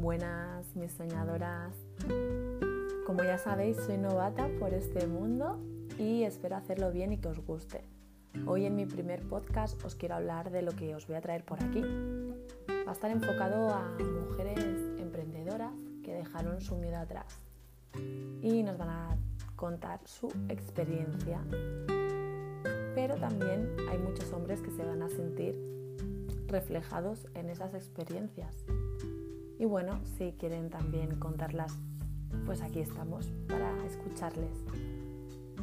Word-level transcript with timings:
buenas, 0.00 0.74
mis 0.76 0.92
soñadoras. 0.92 1.74
Como 3.06 3.22
ya 3.22 3.36
sabéis, 3.36 3.76
soy 3.76 3.98
novata 3.98 4.48
por 4.58 4.72
este 4.72 5.06
mundo 5.06 5.60
y 5.98 6.22
espero 6.22 6.56
hacerlo 6.56 6.90
bien 6.90 7.12
y 7.12 7.18
que 7.18 7.28
os 7.28 7.38
guste. 7.44 7.84
Hoy 8.46 8.64
en 8.64 8.76
mi 8.76 8.86
primer 8.86 9.22
podcast 9.28 9.84
os 9.84 9.94
quiero 9.94 10.14
hablar 10.14 10.50
de 10.50 10.62
lo 10.62 10.72
que 10.72 10.94
os 10.94 11.06
voy 11.06 11.16
a 11.16 11.20
traer 11.20 11.44
por 11.44 11.62
aquí. 11.62 11.82
Va 11.82 12.90
a 12.90 12.92
estar 12.92 13.10
enfocado 13.10 13.68
a 13.68 13.94
mujeres 14.28 14.64
emprendedoras 14.98 15.72
que 16.02 16.14
dejaron 16.14 16.62
su 16.62 16.76
miedo 16.76 16.96
atrás 16.96 17.42
y 18.40 18.62
nos 18.62 18.78
van 18.78 18.88
a 18.88 19.18
contar 19.54 20.00
su 20.06 20.28
experiencia. 20.48 21.42
Pero 22.94 23.16
también 23.16 23.76
hay 23.90 23.98
muchos 23.98 24.32
hombres 24.32 24.62
que 24.62 24.70
se 24.70 24.82
van 24.82 25.02
a 25.02 25.10
sentir 25.10 25.54
reflejados 26.46 27.26
en 27.34 27.50
esas 27.50 27.74
experiencias 27.74 28.64
y 29.60 29.66
bueno, 29.66 30.00
si 30.16 30.32
quieren 30.32 30.70
también 30.70 31.16
contarlas, 31.16 31.76
pues 32.46 32.62
aquí 32.62 32.80
estamos 32.80 33.30
para 33.46 33.76
escucharles. 33.84 34.64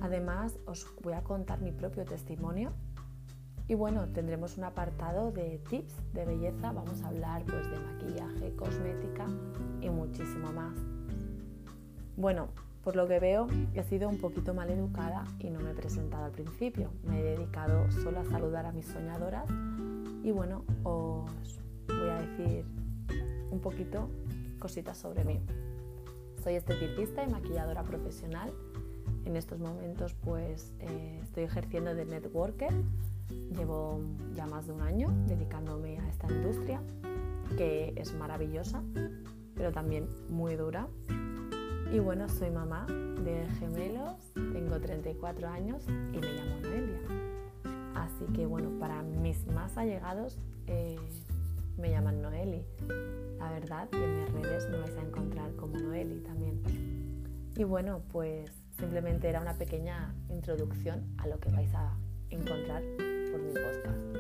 Además, 0.02 0.60
os 0.68 0.86
voy 1.02 1.14
a 1.14 1.24
contar 1.24 1.62
mi 1.62 1.72
propio 1.72 2.06
testimonio 2.06 2.74
y 3.68 3.74
bueno, 3.74 4.08
tendremos 4.10 4.56
un 4.60 4.66
apartado 4.66 5.32
de 5.32 5.58
tips 5.68 5.96
de 6.14 6.26
belleza, 6.26 6.72
vamos 6.74 7.02
a 7.02 7.08
hablar 7.08 7.44
pues 7.46 7.72
de 7.72 7.80
maquillaje, 7.80 8.56
cosmética 8.56 9.26
y 9.82 9.90
muchísimo 9.90 10.54
más. 10.54 10.78
Bueno, 12.18 12.50
por 12.84 12.96
lo 12.96 13.08
que 13.08 13.20
veo, 13.20 13.48
he 13.74 13.82
sido 13.82 14.10
un 14.10 14.22
poquito 14.22 14.54
mal 14.54 14.70
educada 14.70 15.24
y 15.40 15.50
no 15.50 15.60
me 15.60 15.72
he 15.72 15.74
presentado 15.74 16.26
al 16.26 16.32
principio. 16.34 16.92
Me 17.02 17.20
he 17.20 17.24
dedicado 17.24 17.90
solo 17.90 18.20
a 18.20 18.26
saludar 18.26 18.68
a 18.68 18.72
mis 18.72 18.86
soñadoras 18.86 19.50
y 20.24 20.30
bueno, 20.30 20.66
os 20.84 21.60
un 23.58 23.62
poquito 23.62 24.08
cositas 24.60 25.00
sobre 25.00 25.26
mí. 25.26 25.42
Soy 26.44 26.54
esteticista 26.54 27.24
y 27.24 27.28
maquilladora 27.28 27.82
profesional. 27.82 28.54
En 29.26 29.36
estos 29.36 29.60
momentos 29.60 30.14
pues 30.24 30.72
eh, 30.80 31.20
estoy 31.24 31.46
ejerciendo 31.46 31.96
de 31.96 32.06
networker. 32.06 32.72
Llevo 33.58 34.00
ya 34.36 34.46
más 34.46 34.68
de 34.68 34.74
un 34.74 34.82
año 34.82 35.10
dedicándome 35.26 36.00
a 36.00 36.08
esta 36.08 36.32
industria 36.32 36.82
que 37.58 37.94
es 37.96 38.14
maravillosa, 38.14 38.84
pero 39.56 39.72
también 39.72 40.08
muy 40.30 40.56
dura. 40.56 40.88
Y 41.92 41.98
bueno, 41.98 42.30
soy 42.30 42.52
mamá 42.52 42.86
de 42.86 43.48
gemelos, 43.60 44.34
tengo 44.36 44.80
34 44.80 45.48
años 45.48 45.84
y 45.88 46.18
me 46.20 46.34
llamo 46.34 46.60
Noelia. 46.62 47.00
Así 47.96 48.26
que 48.36 48.46
bueno, 48.46 48.70
para 48.80 49.02
mis 49.02 49.48
más 49.48 49.78
allegados 49.78 50.38
eh, 50.68 51.00
me 51.78 51.90
llaman 51.90 52.22
Noeli. 52.22 52.64
Verdad, 53.50 53.88
y 53.92 53.96
en 53.96 54.16
mis 54.18 54.32
redes 54.32 54.70
me 54.70 54.78
vais 54.78 54.96
a 54.98 55.02
encontrar 55.02 55.56
como 55.56 55.78
Noeli 55.78 56.20
también. 56.22 56.62
Y 57.56 57.64
bueno, 57.64 58.04
pues 58.12 58.52
simplemente 58.78 59.28
era 59.28 59.42
una 59.42 59.54
pequeña 59.54 60.14
introducción 60.30 61.04
a 61.18 61.28
lo 61.28 61.40
que 61.40 61.50
vais 61.50 61.74
a 61.74 61.98
encontrar 62.30 62.84
por 63.32 63.42
mi 63.42 63.54
podcast. 63.54 64.16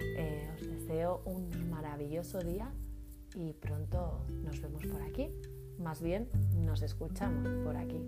Eh, 0.00 0.50
os 0.54 0.68
deseo 0.68 1.22
un 1.24 1.70
maravilloso 1.70 2.40
día 2.40 2.72
y 3.34 3.52
pronto 3.52 4.24
nos 4.44 4.60
vemos 4.60 4.84
por 4.86 5.02
aquí. 5.02 5.30
Más 5.78 6.02
bien, 6.02 6.28
nos 6.56 6.82
escuchamos 6.82 7.48
por 7.64 7.76
aquí. 7.76 8.00